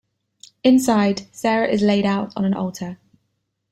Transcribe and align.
Inside, 0.63 1.25
Sarah 1.31 1.67
is 1.67 1.83
laid 1.83 2.07
out 2.07 2.33
on 2.35 2.43
an 2.43 2.55
altar. 2.55 2.97